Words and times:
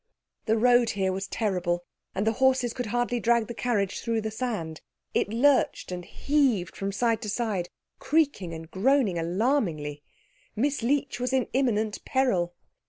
The 0.47 0.57
road 0.57 0.89
here 0.97 1.11
was 1.11 1.27
terrible, 1.27 1.83
and 2.15 2.25
the 2.25 2.31
horses 2.41 2.73
could 2.73 2.87
hardly 2.87 3.19
drag 3.19 3.45
the 3.45 3.53
carriage 3.53 3.99
through 4.01 4.21
the 4.21 4.31
sand. 4.31 4.81
It 5.13 5.27
lurched 5.29 5.91
and 5.91 6.03
heaved 6.05 6.75
from 6.75 6.91
side 6.91 7.21
to 7.21 7.29
side, 7.29 7.69
creaking 7.99 8.51
and 8.51 8.71
groaning 8.71 9.19
alarmingly. 9.19 10.01
Miss 10.55 10.81
Leech 10.81 11.19
was 11.19 11.33
in 11.33 11.49
imminent 11.53 12.03
peril. 12.03 12.55